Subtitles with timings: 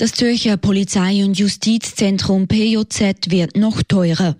[0.00, 4.34] Das Zürcher Polizei- und Justizzentrum PJZ wird noch teurer.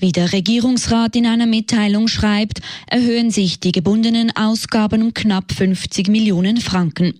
[0.00, 6.08] Wie der Regierungsrat in einer Mitteilung schreibt, erhöhen sich die gebundenen Ausgaben um knapp 50
[6.08, 7.14] Millionen Franken.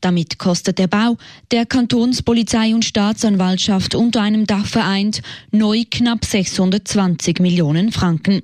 [0.00, 1.16] Damit kostet der Bau
[1.50, 5.20] der Kantonspolizei und Staatsanwaltschaft unter einem Dach vereint
[5.50, 8.42] neu knapp 620 Millionen Franken.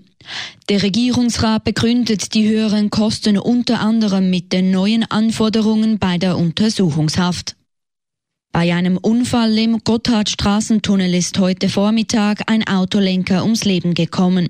[0.69, 7.55] Der Regierungsrat begründet die höheren Kosten unter anderem mit den neuen Anforderungen bei der Untersuchungshaft.
[8.53, 14.49] Bei einem Unfall im Gotthardstraßentunnel ist heute Vormittag ein Autolenker ums Leben gekommen.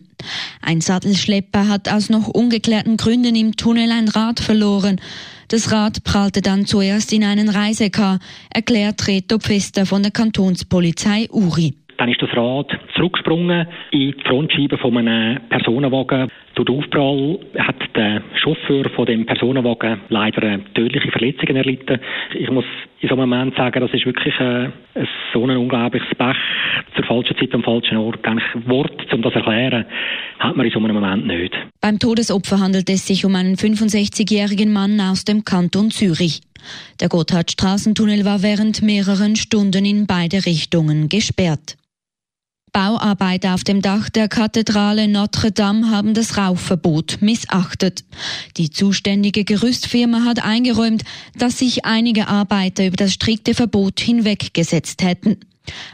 [0.62, 5.02] Ein Sattelschlepper hat aus noch ungeklärten Gründen im Tunnel ein Rad verloren.
[5.48, 8.20] Das Rad prallte dann zuerst in einen Reisekar,
[8.54, 11.74] erklärt Reto Pfister von der Kantonspolizei Uri.
[11.98, 16.30] Dann ist das Rad zurückgesprungen in die Frontscheibe von einem Personenwagen.
[16.54, 22.00] Durch den Aufprall hat der Chauffeur von dem Personenwagen leider tödliche Verletzungen erlitten.
[22.34, 22.64] Ich muss
[23.00, 24.68] in so einem Moment sagen, das ist wirklich äh,
[25.32, 26.36] so ein unglaubliches Pech
[26.94, 28.26] zur falschen Zeit am falschen Ort.
[28.26, 29.86] Eigentlich Wort, um das zu erklären,
[30.38, 31.54] hat man in so einem Moment nicht.
[31.80, 36.40] Beim Todesopfer handelt es sich um einen 65-jährigen Mann aus dem Kanton Zürich.
[37.00, 41.76] Der Gotthardstraßentunnel war während mehreren Stunden in beide Richtungen gesperrt.
[42.72, 48.04] Bauarbeiter auf dem Dach der Kathedrale Notre Dame haben das Rauchverbot missachtet.
[48.56, 51.02] Die zuständige Gerüstfirma hat eingeräumt,
[51.36, 55.38] dass sich einige Arbeiter über das strikte Verbot hinweggesetzt hätten.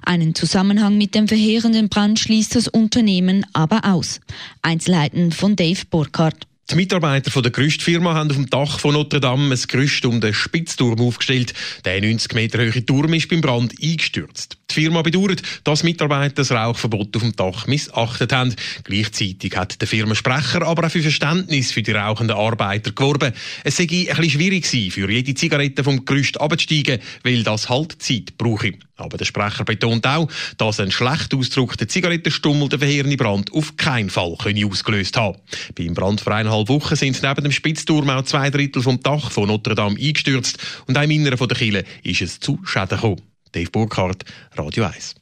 [0.02, 4.20] Einen Zusammenhang mit dem verheerenden Brand schließt das Unternehmen aber aus.
[4.62, 6.46] Einzelheiten von Dave Burkhardt.
[6.70, 10.20] Die Mitarbeiter von der Gerüstfirma haben auf dem Dach von Notre Dame ein Gerüst um
[10.20, 11.54] den Spitzturm aufgestellt.
[11.84, 14.58] Der 90 Meter hohe Turm ist beim Brand eingestürzt.
[14.70, 18.54] Die Firma bedauert, dass Mitarbeiter das Rauchverbot auf dem Dach missachtet haben.
[18.84, 23.32] Gleichzeitig hat der Firmensprecher aber auch für Verständnis für die rauchenden Arbeiter geworben.
[23.64, 28.02] Es sei ein bisschen schwierig gewesen, für jede Zigarette vom Gerüst abzusteigen, weil das halt
[28.02, 28.72] Zeit brauche.
[28.96, 30.28] Aber der Sprecher betont auch,
[30.58, 35.38] dass ein schlecht ausgedruckter Zigarettenstummel den verheerenden Brand auf keinen Fall ausgelöst haben
[35.74, 39.48] Beim Brand vor eineinhalb Wochen sind neben dem Spitzturm auch zwei Drittel vom Dach von
[39.48, 43.35] Notre Dame eingestürzt und einem Inneren von der Kille ist es zu Schäden gekommen.
[43.56, 44.22] Dave Burkhardt,
[44.54, 45.14] Radio 1.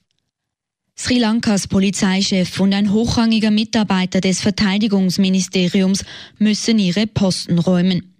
[0.97, 6.05] Sri Lankas Polizeichef und ein hochrangiger Mitarbeiter des Verteidigungsministeriums
[6.39, 8.15] müssen ihre Posten räumen.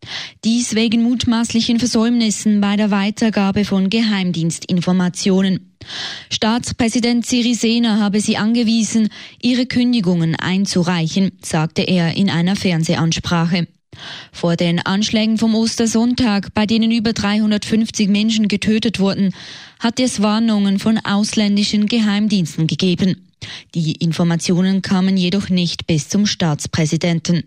[0.45, 5.75] Dies wegen mutmaßlichen Versäumnissen bei der Weitergabe von Geheimdienstinformationen.
[6.31, 9.09] Staatspräsident Sirisena habe sie angewiesen,
[9.43, 13.67] ihre Kündigungen einzureichen, sagte er in einer Fernsehansprache.
[14.33, 19.35] Vor den Anschlägen vom Ostersonntag, bei denen über 350 Menschen getötet wurden,
[19.79, 23.29] hat es Warnungen von ausländischen Geheimdiensten gegeben.
[23.75, 27.45] Die Informationen kamen jedoch nicht bis zum Staatspräsidenten.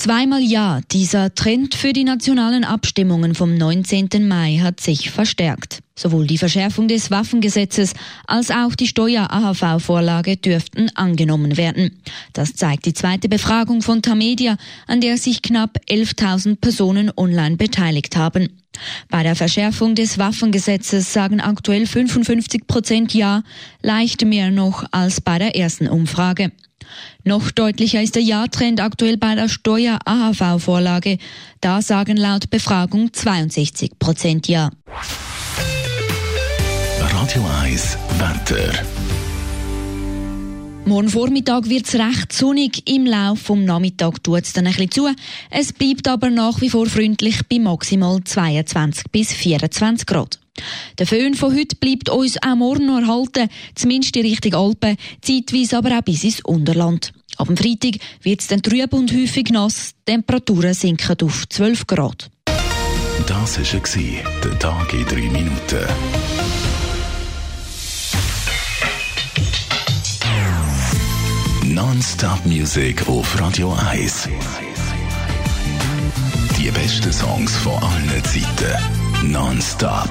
[0.00, 4.08] Zweimal ja, dieser Trend für die nationalen Abstimmungen vom 19.
[4.26, 5.80] Mai hat sich verstärkt.
[5.94, 7.92] Sowohl die Verschärfung des Waffengesetzes
[8.26, 12.00] als auch die Steuer-AHV-Vorlage dürften angenommen werden.
[12.32, 14.56] Das zeigt die zweite Befragung von Tamedia,
[14.86, 18.48] an der sich knapp 11.000 Personen online beteiligt haben.
[19.10, 23.42] Bei der Verschärfung des Waffengesetzes sagen aktuell 55 Prozent Ja,
[23.82, 26.52] leicht mehr noch als bei der ersten Umfrage.
[27.24, 31.18] Noch deutlicher ist der Ja-Trend aktuell bei der Steuer-AHV-Vorlage.
[31.60, 34.70] Da sagen laut Befragung 62 Prozent Ja.
[36.98, 38.72] Radio 1 Wetter.
[40.86, 42.88] Morgen Vormittag wird es recht sonnig.
[42.88, 45.08] Im Laufe vom Nachmittag tut es dann ein bisschen zu.
[45.50, 50.40] Es bleibt aber nach wie vor freundlich bei maximal 22 bis 24 Grad.
[50.98, 55.78] Der Föhn von heute bleibt uns auch morgen noch erhalten, zumindest in Richtung Alpen, zeitweise
[55.78, 57.12] aber auch bis ins Unterland.
[57.36, 61.86] Ab dem Freitag wird es dann trüb und häufig nass, die Temperaturen sinken auf 12
[61.86, 62.30] Grad.
[63.26, 65.86] Das war der Tag in 3 Minuten.
[71.64, 74.28] Non-Stop Music auf Radio 1.
[76.58, 79.30] Die besten Songs von allen Zeiten.
[79.30, 80.10] Non-Stop.